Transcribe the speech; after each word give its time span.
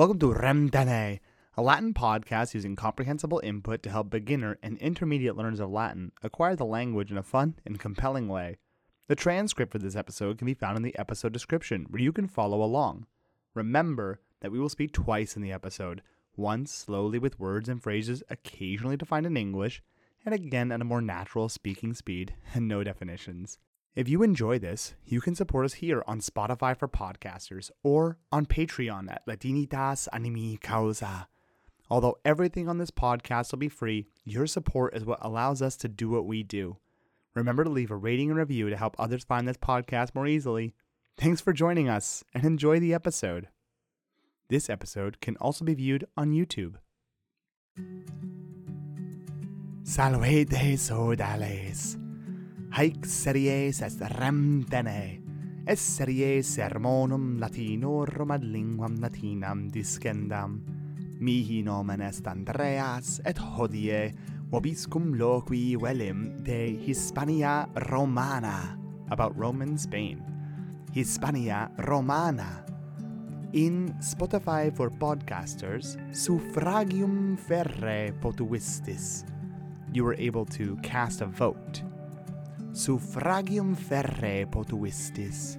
Welcome 0.00 0.18
to 0.20 0.28
Remdene, 0.28 1.20
a 1.58 1.62
Latin 1.62 1.92
podcast 1.92 2.54
using 2.54 2.74
comprehensible 2.74 3.38
input 3.44 3.82
to 3.82 3.90
help 3.90 4.08
beginner 4.08 4.56
and 4.62 4.78
intermediate 4.78 5.36
learners 5.36 5.60
of 5.60 5.68
Latin 5.68 6.12
acquire 6.22 6.56
the 6.56 6.64
language 6.64 7.10
in 7.10 7.18
a 7.18 7.22
fun 7.22 7.56
and 7.66 7.78
compelling 7.78 8.26
way. 8.26 8.56
The 9.08 9.14
transcript 9.14 9.70
for 9.70 9.78
this 9.78 9.96
episode 9.96 10.38
can 10.38 10.46
be 10.46 10.54
found 10.54 10.78
in 10.78 10.82
the 10.82 10.98
episode 10.98 11.34
description, 11.34 11.84
where 11.90 12.00
you 12.00 12.12
can 12.12 12.28
follow 12.28 12.62
along. 12.62 13.04
Remember 13.52 14.22
that 14.40 14.50
we 14.50 14.58
will 14.58 14.70
speak 14.70 14.92
twice 14.92 15.36
in 15.36 15.42
the 15.42 15.52
episode, 15.52 16.00
once 16.34 16.72
slowly 16.72 17.18
with 17.18 17.38
words 17.38 17.68
and 17.68 17.82
phrases 17.82 18.22
occasionally 18.30 18.96
defined 18.96 19.26
in 19.26 19.36
English, 19.36 19.82
and 20.24 20.34
again 20.34 20.72
at 20.72 20.80
a 20.80 20.84
more 20.84 21.02
natural 21.02 21.50
speaking 21.50 21.92
speed 21.92 22.32
and 22.54 22.66
no 22.66 22.82
definitions. 22.82 23.58
If 23.96 24.08
you 24.08 24.22
enjoy 24.22 24.60
this, 24.60 24.94
you 25.04 25.20
can 25.20 25.34
support 25.34 25.64
us 25.64 25.74
here 25.74 26.04
on 26.06 26.20
Spotify 26.20 26.76
for 26.76 26.86
podcasters 26.86 27.72
or 27.82 28.18
on 28.30 28.46
Patreon 28.46 29.10
at 29.10 29.26
Latinitas 29.26 30.06
Animi 30.12 30.58
Causa. 30.58 31.26
Although 31.90 32.18
everything 32.24 32.68
on 32.68 32.78
this 32.78 32.92
podcast 32.92 33.50
will 33.50 33.58
be 33.58 33.68
free, 33.68 34.06
your 34.24 34.46
support 34.46 34.94
is 34.94 35.04
what 35.04 35.18
allows 35.22 35.60
us 35.60 35.76
to 35.78 35.88
do 35.88 36.08
what 36.08 36.24
we 36.24 36.44
do. 36.44 36.76
Remember 37.34 37.64
to 37.64 37.70
leave 37.70 37.90
a 37.90 37.96
rating 37.96 38.30
and 38.30 38.38
review 38.38 38.70
to 38.70 38.76
help 38.76 38.94
others 38.96 39.24
find 39.24 39.48
this 39.48 39.56
podcast 39.56 40.14
more 40.14 40.26
easily. 40.28 40.72
Thanks 41.16 41.40
for 41.40 41.52
joining 41.52 41.88
us 41.88 42.22
and 42.32 42.44
enjoy 42.44 42.78
the 42.78 42.94
episode. 42.94 43.48
This 44.48 44.70
episode 44.70 45.20
can 45.20 45.36
also 45.38 45.64
be 45.64 45.74
viewed 45.74 46.04
on 46.16 46.30
YouTube. 46.30 46.76
Salvete 49.82 50.76
sodales. 50.76 52.09
Haec 52.70 53.04
series 53.04 53.80
est 53.82 54.00
rem 54.20 54.62
tene, 54.62 55.18
es 55.66 55.80
sermonum 56.46 57.40
latinorum 57.40 58.30
ad 58.30 58.44
linguam 58.44 58.94
latinam 59.00 59.68
discendam. 59.68 60.62
Mihi 61.18 61.64
nomen 61.64 62.00
est 62.00 62.28
Andreas, 62.28 63.20
et 63.24 63.36
hodie 63.36 64.14
vobiscum 64.52 65.16
loqui 65.18 65.74
velim 65.74 66.44
de 66.44 66.78
Hispania 66.86 67.68
Romana, 67.90 68.78
about 69.10 69.36
Roman 69.36 69.76
Spain. 69.76 70.22
Hispania 70.94 71.72
Romana. 71.88 72.64
In 73.52 73.92
Spotify 74.00 74.70
for 74.76 74.90
podcasters, 74.90 75.96
suffragium 76.14 77.36
ferre 77.36 78.12
potuistis. 78.22 79.24
You 79.92 80.04
were 80.04 80.14
able 80.14 80.46
to 80.46 80.76
cast 80.84 81.20
a 81.20 81.26
vote 81.26 81.82
suffragium 82.72 83.74
ferre 83.74 84.46
potuistis, 84.46 85.56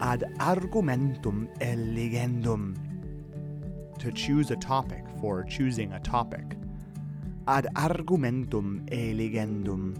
ad 0.00 0.24
argumentum 0.38 1.48
eligendum. 1.60 2.74
To 3.98 4.12
choose 4.12 4.50
a 4.50 4.56
topic 4.56 5.04
for 5.20 5.44
choosing 5.44 5.92
a 5.92 6.00
topic. 6.00 6.56
Ad 7.46 7.66
argumentum 7.74 8.86
eligendum. 8.90 9.94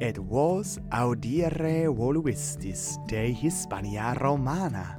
Et 0.00 0.18
vos 0.18 0.78
audire 0.90 1.88
voluistis 1.88 2.98
de 3.08 3.32
Hispania 3.32 4.14
Romana. 4.20 4.98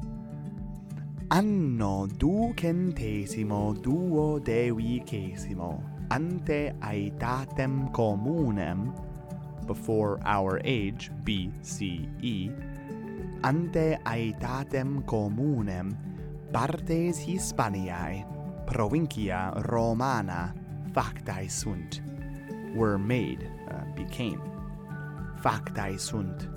Anno 1.29 2.07
ducentesimo 2.07 3.73
duo 3.81 4.39
devicesimo 4.39 5.83
ante 6.09 6.75
aetatem 6.81 7.91
communem 7.91 8.93
before 9.63 10.19
our 10.25 10.61
age, 10.63 11.11
BCE, 11.23 12.51
ante 13.43 13.97
aetatem 14.05 15.05
communem 15.05 15.97
partes 16.51 17.17
Hispaniae, 17.17 18.25
provincia 18.65 19.51
Romana, 19.67 20.53
factae 20.93 21.49
sunt, 21.49 22.01
were 22.75 22.97
made, 22.97 23.49
uh, 23.71 23.83
became, 23.95 24.41
factae 25.41 25.99
sunt. 25.99 26.49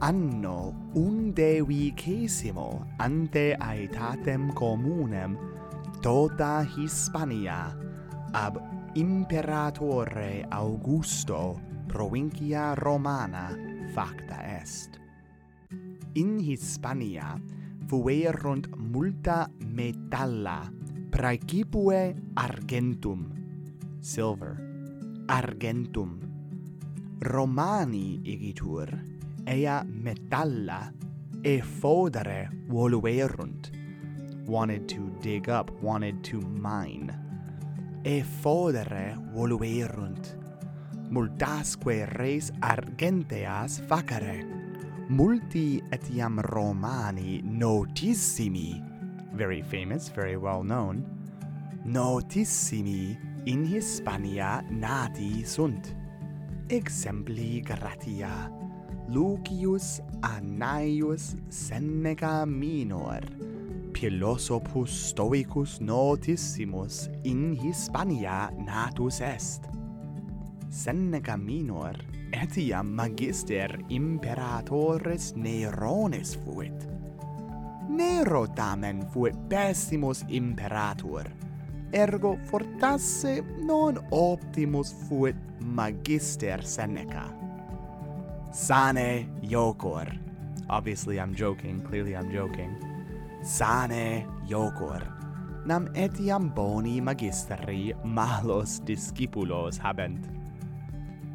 Anno 0.00 0.74
undevicesimo 0.94 2.86
ante 2.98 3.56
aetatem 3.58 4.52
communem 4.52 5.38
tota 6.02 6.60
Hispania 6.60 7.72
ab 8.32 8.58
imperatore 8.94 10.46
Augusto 10.48 11.60
provincia 11.88 12.74
Romana 12.74 13.50
facta 13.92 14.60
est. 14.60 15.00
In 16.12 16.38
Hispania 16.38 17.40
fuerunt 17.86 18.68
multa 18.76 19.50
metalla 19.66 20.70
praecipue 21.10 22.14
argentum, 22.34 23.32
silver, 23.98 24.54
argentum. 25.26 26.20
Romani 27.18 28.20
igitur, 28.22 28.88
ea 29.44 29.82
metalla 29.84 30.92
effodere 31.42 32.48
voluerunt, 32.68 33.70
wanted 34.46 34.86
to 34.86 35.10
dig 35.20 35.48
up, 35.48 35.70
wanted 35.82 36.22
to 36.22 36.40
mine 36.40 37.23
e 38.04 38.22
fodere 38.22 39.16
voluerunt. 39.32 40.36
Multasque 41.08 42.04
res 42.04 42.50
argenteas 42.60 43.80
facere, 43.88 44.44
multi 45.08 45.82
etiam 45.90 46.38
Romani 46.40 47.40
notissimi, 47.42 48.82
very 49.32 49.62
famous, 49.62 50.10
very 50.10 50.36
well 50.36 50.62
known, 50.62 51.02
notissimi 51.84 53.16
in 53.44 53.64
Hispania 53.64 54.62
nati 54.68 55.42
sunt. 55.44 55.96
Exempli 56.68 57.60
gratia, 57.60 58.50
Lucius 59.08 60.00
Annaeus 60.20 61.36
Seneca 61.48 62.44
Minor, 62.44 63.20
philosophus 63.94 64.90
stoicus 64.90 65.80
notissimus 65.80 67.08
in 67.24 67.54
Hispania 67.54 68.50
natus 68.58 69.20
est. 69.20 69.62
Seneca 70.68 71.36
minor 71.36 71.94
etiam 72.32 72.90
magister 72.90 73.78
imperatores 73.88 75.32
Nerones 75.36 76.36
fuit. 76.36 76.88
Nero 77.88 78.46
tamen 78.46 79.06
fuit 79.12 79.36
pessimus 79.48 80.24
imperator, 80.28 81.30
ergo 81.92 82.36
fortasse 82.50 83.44
non 83.62 83.98
optimus 84.10 84.92
fuit 85.08 85.36
magister 85.60 86.64
Seneca. 86.64 87.30
Sane 88.52 89.28
Iocor. 89.42 90.18
Obviously 90.68 91.20
I'm 91.20 91.34
joking, 91.34 91.80
clearly 91.82 92.16
I'm 92.16 92.32
joking 92.32 92.83
sane 93.44 94.24
iocor. 94.48 95.04
Nam 95.68 95.88
etiam 95.94 96.48
boni 96.48 97.00
magistri 97.00 97.92
malos 98.04 98.80
discipulos 98.80 99.76
habent. 99.78 100.28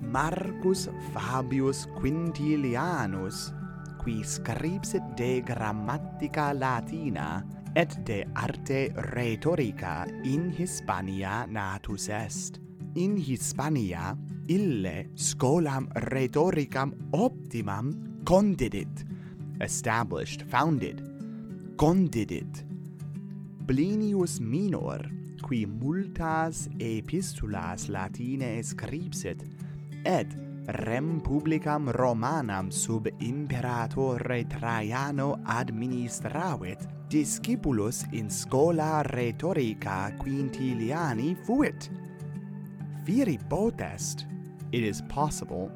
Marcus 0.01 0.89
Fabius 1.13 1.85
Quintilianus 2.01 3.53
qui 4.01 4.23
scripsit 4.23 5.03
de 5.15 5.41
grammatica 5.41 6.53
latina 6.53 7.45
et 7.75 7.93
de 8.05 8.25
arte 8.33 8.89
rhetorica 9.13 10.07
in 10.23 10.49
Hispania 10.49 11.45
natus 11.45 12.09
est. 12.09 12.59
In 12.95 13.17
Hispania 13.17 14.17
ille 14.49 15.11
scholam 15.13 15.89
rhetoricam 16.09 16.93
optimam 17.13 17.93
condidit 18.25 19.05
established 19.61 20.41
founded 20.49 21.18
condidit. 21.79 22.65
Plinius 23.65 24.41
Minor, 24.41 24.99
qui 25.41 25.65
multas 25.65 26.67
epistulas 26.77 27.87
Latine 27.87 28.59
scripsit, 28.61 29.45
et 30.03 30.27
rem 30.83 31.21
publicam 31.23 31.87
Romanam 31.95 32.69
sub 32.69 33.07
imperatore 33.23 34.43
Traiano 34.51 35.39
administravit, 35.45 36.83
discipulus 37.07 38.03
in 38.11 38.27
scola 38.29 39.01
rhetorica 39.13 40.11
quintiliani 40.19 41.37
fuit. 41.45 41.89
Firi 43.05 43.39
potest, 43.47 44.25
it 44.73 44.83
is 44.83 45.01
possible 45.07 45.71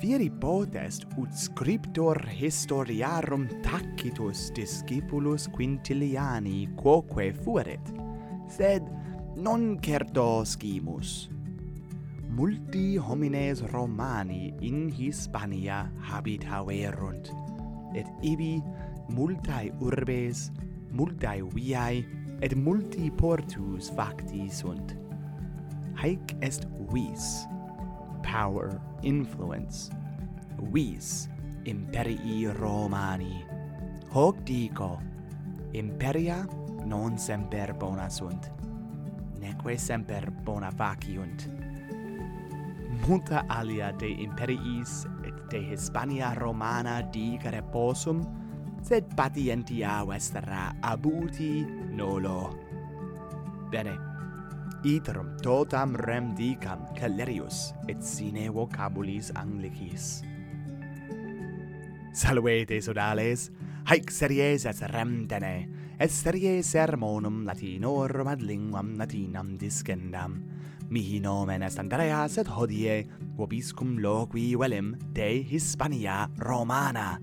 viri 0.00 0.30
potest 0.30 1.04
ut 1.20 1.28
scriptor 1.36 2.16
historiarum 2.24 3.44
tacitus 3.60 4.48
discipulus 4.56 5.44
quintiliani 5.52 6.70
quoque 6.76 7.34
fuerit, 7.44 7.92
sed 8.48 8.86
non 9.36 9.76
certo 9.84 10.44
scimus. 10.44 11.28
Multi 12.30 12.96
homines 12.96 13.60
Romani 13.72 14.54
in 14.60 14.88
Hispania 14.88 15.90
habitaverunt, 16.00 17.28
et 17.94 18.08
ibi 18.22 18.62
multae 19.12 19.68
urbes, 19.84 20.48
multae 20.96 21.42
viae, 21.52 22.06
et 22.40 22.56
multi 22.56 23.10
portus 23.10 23.90
facti 23.92 24.48
sunt. 24.48 24.96
Haec 26.00 26.38
est 26.40 26.64
vis, 26.88 27.44
power, 28.24 28.80
influence. 29.02 29.90
Vis 30.72 31.28
imperii 31.64 32.46
Romani. 32.52 33.44
Hoc 34.12 34.42
dico, 34.42 35.00
imperia 35.72 36.46
non 36.84 37.16
semper 37.18 37.74
bona 37.74 38.08
sunt, 38.08 38.50
neque 39.38 39.76
semper 39.78 40.30
bona 40.44 40.70
faciunt. 40.70 41.48
Multa 43.06 43.44
alia 43.48 43.92
de 43.92 44.08
imperiis 44.08 45.06
et 45.24 45.34
de 45.48 45.58
Hispania 45.58 46.34
Romana 46.34 47.00
dicere 47.02 47.62
possum 47.62 48.20
sed 48.82 49.14
patientia 49.14 50.04
vestra 50.04 50.74
abuti 50.80 51.64
nolo. 51.92 52.50
Bene, 53.70 54.09
Iterum 54.80 55.36
totam 55.44 55.92
rem 55.92 56.32
dicam 56.32 56.86
Calerius 56.96 57.74
et 57.84 58.00
sine 58.00 58.48
vocabulis 58.48 59.28
Anglicis. 59.36 60.22
Salvete 62.16 62.80
sodales, 62.80 63.50
haec 63.84 64.08
series 64.08 64.64
et 64.64 64.80
remdene, 64.88 65.68
et 66.00 66.08
serie 66.08 66.62
sermonum 66.64 67.44
latinorum 67.44 68.32
ad 68.32 68.40
linguam 68.40 68.96
latinam 68.96 69.58
discendam. 69.60 70.40
Mihi 70.88 71.20
nomen 71.20 71.62
est 71.62 71.78
Andreas 71.78 72.38
et 72.40 72.48
hodie 72.48 73.04
vobiscum 73.36 73.98
loqui 74.00 74.56
velim 74.56 74.96
de 75.12 75.44
Hispania 75.44 76.24
Romana. 76.40 77.20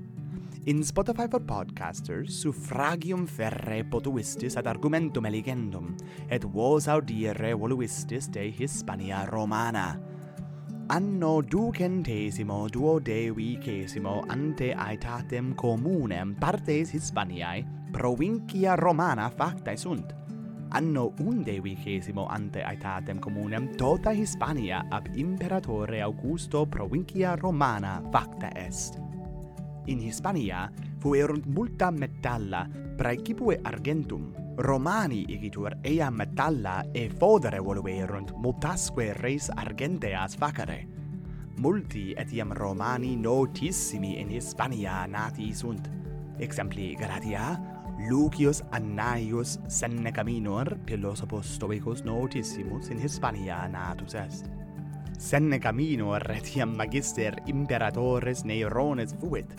In 0.68 0.84
Spotify 0.84 1.30
for 1.32 1.40
Podcasters, 1.40 2.28
suffragium 2.28 3.22
ferre 3.26 3.86
potuistis 3.88 4.58
ad 4.60 4.68
argumentum 4.68 5.24
eligendum, 5.30 5.94
et 6.28 6.44
vos 6.44 6.90
audire 6.92 7.54
voluistis 7.56 8.28
de 8.28 8.50
Hispania 8.52 9.24
Romana. 9.30 9.96
Anno 10.92 11.40
ducentesimo 11.40 12.68
duodevicesimo 12.68 14.26
ante 14.28 14.74
aetatem 14.76 15.56
communem 15.56 16.36
partes 16.36 16.92
Hispaniae 16.92 17.64
provincia 17.94 18.76
Romana 18.76 19.30
factae 19.30 19.78
sunt. 19.78 20.14
Anno 20.76 21.14
undecesimo 21.24 22.28
ante 22.28 22.66
aetatem 22.68 23.22
communem 23.24 23.72
tota 23.78 24.12
Hispania 24.12 24.84
ab 24.92 25.16
imperatore 25.16 26.02
Augusto 26.02 26.66
provincia 26.66 27.38
Romana 27.38 28.02
facta 28.12 28.52
est 28.52 29.00
in 29.88 30.00
Hispania 30.00 30.72
fuerunt 31.00 31.46
multa 31.46 31.92
metalla 31.92 32.68
praecipue 32.98 33.60
argentum. 33.64 34.34
Romani 34.58 35.26
igitur 35.28 35.78
ea 35.84 36.10
metalla 36.10 36.86
e 36.92 37.10
fodere 37.10 37.60
voluerunt 37.60 38.32
multasque 38.38 39.14
res 39.14 39.50
argenteas 39.50 40.36
facere. 40.36 40.88
Multi 41.58 42.14
etiam 42.18 42.52
Romani 42.54 43.16
notissimi 43.16 44.20
in 44.20 44.30
Hispania 44.30 45.06
nati 45.08 45.54
sunt. 45.54 45.90
Exempli 46.40 46.96
Galatia, 46.96 47.60
Lucius 48.10 48.64
Annaius 48.72 49.60
Senecaminor, 49.68 50.78
philosophos 50.86 51.56
stoicus 51.56 52.04
notissimus 52.04 52.90
in 52.90 53.00
Hispania 53.00 53.68
natus 53.68 54.14
est. 54.14 54.50
Senecaminor 55.18 56.22
etiam 56.32 56.76
magister 56.76 57.42
imperatores 57.48 58.44
Neirones 58.46 59.16
fuit, 59.20 59.56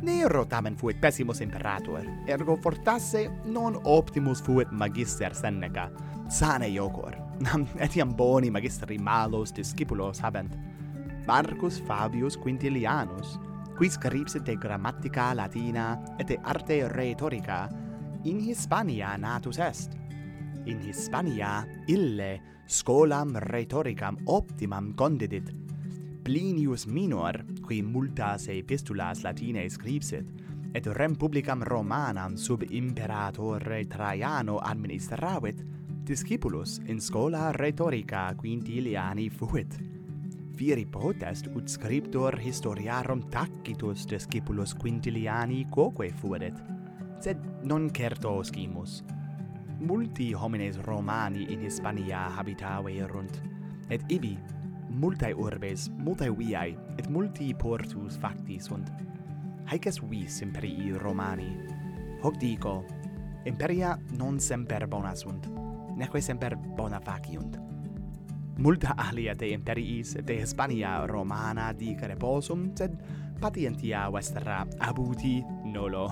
Nero 0.00 0.44
tamen 0.46 0.76
fuit 0.76 1.00
pessimus 1.00 1.40
imperator, 1.40 2.04
ergo 2.26 2.54
fortasse 2.56 3.24
non 3.44 3.80
optimus 3.82 4.40
fuit 4.40 4.70
magister 4.70 5.34
Seneca, 5.34 5.90
sane 6.28 6.68
iocor, 6.68 7.16
nam 7.42 7.66
etiam 7.82 8.14
boni 8.14 8.50
magistri 8.50 8.98
malos 8.98 9.52
discipulos 9.52 10.20
habent. 10.22 10.54
Marcus 11.26 11.80
Fabius 11.82 12.38
Quintilianus, 12.38 13.40
qui 13.76 13.90
scripsit 13.90 14.48
grammatica 14.58 15.34
latina 15.34 15.98
et 16.16 16.38
arte 16.44 16.86
rhetorica, 16.88 17.68
in 18.24 18.38
Hispania 18.38 19.16
natus 19.16 19.58
est. 19.58 19.96
In 20.66 20.78
Hispania 20.80 21.66
ille 21.88 22.40
scolam 22.66 23.34
rhetoricam 23.34 24.16
optimam 24.26 24.94
condidit, 24.94 25.50
Plinius 26.28 26.86
Minor, 26.86 27.38
qui 27.64 27.78
multas 27.82 28.50
epistulas 28.52 29.22
latinae 29.24 29.70
scripsit, 29.72 30.26
et 30.76 30.84
rem 30.92 31.14
publicam 31.16 31.62
Romanam 31.64 32.34
sub 32.36 32.66
imperatore 32.68 33.86
Traiano 33.88 34.58
administravit, 34.60 35.62
discipulus 36.04 36.82
in 36.84 37.00
scola 37.00 37.46
rhetorica 37.56 38.34
quintiliani 38.36 39.30
fuit. 39.30 39.78
Viri 40.58 40.84
potest 40.84 41.48
ut 41.56 41.64
scriptor 41.64 42.36
historiarum 42.36 43.24
tacitus 43.32 44.04
discipulus 44.04 44.76
quintiliani 44.76 45.64
quoque 45.70 46.10
fuerit, 46.12 46.60
sed 47.24 47.40
non 47.64 47.88
certo 47.88 48.42
scimus. 48.42 49.00
Multi 49.80 50.34
homines 50.34 50.76
Romani 50.76 51.48
in 51.48 51.64
Hispania 51.64 52.28
habitave 52.36 52.98
erunt, 53.00 53.40
et 53.88 54.04
ibi 54.12 54.36
multae 54.88 55.34
urbes, 55.34 55.88
multae 55.98 56.30
viae, 56.30 56.76
et 56.98 57.08
multi 57.08 57.52
portus 57.54 58.18
facti 58.18 58.58
sunt. 58.60 58.90
Haec 59.68 59.86
est 59.86 60.00
vis 60.10 60.40
imperii 60.42 60.92
Romani. 60.98 61.50
Hoc 62.22 62.38
dico, 62.40 62.84
imperia 63.44 63.98
non 64.18 64.40
semper 64.40 64.86
bona 64.88 65.14
sunt, 65.14 65.46
neque 65.96 66.20
semper 66.20 66.56
bona 66.56 67.00
faciunt. 67.00 67.58
Multa 68.58 68.94
alia 68.96 69.34
de 69.38 69.52
imperiis 69.52 70.16
de 70.26 70.40
Hispania 70.40 71.06
Romana 71.06 71.72
dicere 71.72 72.16
possum, 72.16 72.72
sed 72.74 72.96
patientia 73.40 74.08
vestra 74.10 74.64
abuti 74.78 75.38
nolo. 75.64 76.08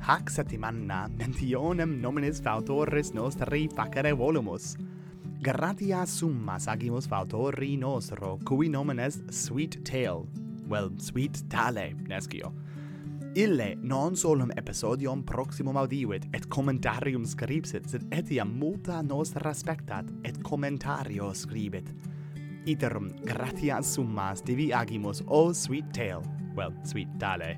Hac 0.00 0.30
septimanna 0.30 1.08
mentionem 1.18 1.98
nominis 2.00 2.40
fautores 2.40 3.12
nostri 3.12 3.66
facere 3.74 4.14
volumus, 4.16 4.76
gratia 5.40 6.04
summa 6.06 6.58
sagimus 6.58 7.06
fautori 7.06 7.76
nostro, 7.76 8.38
cui 8.44 8.68
nomen 8.68 8.98
est 8.98 9.30
Sweet 9.30 9.84
Tale, 9.84 10.26
well, 10.68 10.90
Sweet 10.98 11.48
Tale, 11.48 11.94
nescio. 12.08 12.52
Ille 13.34 13.76
non 13.82 14.16
solum 14.16 14.50
episodium 14.56 15.22
proximum 15.22 15.76
audivit, 15.76 16.26
et 16.34 16.48
commentarium 16.48 17.24
scripsit, 17.24 17.86
sed 17.86 18.06
etiam 18.10 18.50
multa 18.58 19.02
nos 19.02 19.34
respectat, 19.44 20.10
et 20.24 20.42
commentario 20.42 21.32
scribit. 21.34 21.92
Iterum 22.66 23.12
gratia 23.24 23.78
summas 23.82 24.42
divi 24.42 24.72
agimus, 24.72 25.22
o 25.26 25.52
Sweet 25.52 25.92
Tale, 25.92 26.24
well, 26.56 26.74
Sweet 26.84 27.18
Tale. 27.18 27.56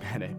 Bene 0.00 0.36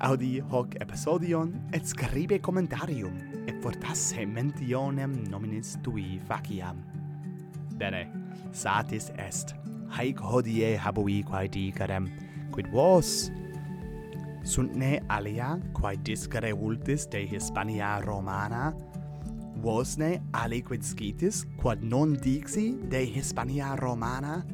audi 0.00 0.38
hoc 0.50 0.76
episodion 0.80 1.50
et 1.72 1.86
scribe 1.86 2.38
commentarium 2.40 3.14
et 3.48 3.56
fortasse 3.62 4.24
mentionem 4.26 5.14
nominis 5.30 5.76
tui 5.82 6.20
faciam. 6.28 6.78
Bene, 7.78 8.06
satis 8.52 9.10
est, 9.18 9.54
haec 9.96 10.20
hodie 10.22 10.76
habui 10.78 11.22
quae 11.26 11.48
dicarem, 11.50 12.08
quid 12.54 12.70
vos? 12.72 13.30
Sunt 14.46 14.76
ne 14.78 14.98
alia 15.10 15.56
quae 15.76 15.98
discere 16.06 16.52
vultis 16.56 17.08
de 17.10 17.24
Hispania 17.26 17.98
Romana, 18.06 18.72
vos 19.62 19.96
ne 19.98 20.16
aliquid 20.38 20.86
scitis 20.86 21.42
quod 21.58 21.82
non 21.82 22.14
dixi 22.22 22.76
de 22.90 23.02
Hispania 23.02 23.74
Romana, 23.82 24.44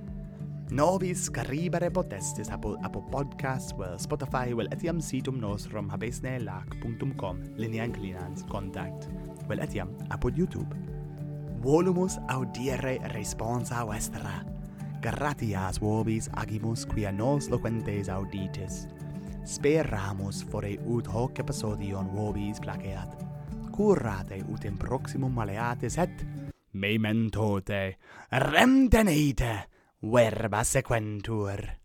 Nobis 0.71 1.29
caribere 1.31 1.91
potestis 1.91 2.49
apple 2.49 2.79
Apple 2.83 3.05
podcast, 3.11 3.77
well 3.77 3.99
Spotify, 3.99 4.55
well 4.55 4.69
etiam 4.73 5.01
situm 5.01 5.37
nostrum 5.37 5.91
habesne 5.91 6.39
lac.com 6.41 7.43
linea 7.57 7.85
inclinans 7.85 8.47
contact, 8.49 9.09
well 9.49 9.61
etiam 9.61 9.93
apud 10.09 10.37
YouTube. 10.37 10.73
Volumus 11.61 12.17
audire 12.29 12.99
responsa 13.13 13.85
vestra. 13.85 14.41
Gratias 15.03 15.81
vobis 15.81 16.31
agimus 16.33 16.87
quia 16.87 17.13
nos 17.13 17.51
loquentes 17.51 18.09
auditis. 18.09 18.87
Speramus 19.45 20.43
fore 20.49 20.79
ut 20.89 21.07
hoc 21.07 21.39
episodion 21.45 22.09
vobis 22.17 22.61
placeat. 22.61 23.21
Curate 23.77 24.41
ut 24.49 24.65
in 24.65 24.79
proximum 24.81 25.35
maleatis 25.35 25.99
et 25.99 26.25
memento 26.73 27.61
te. 27.61 27.99
Remtenite! 28.33 29.74
verba 30.05 30.65
sequentur. 30.65 31.84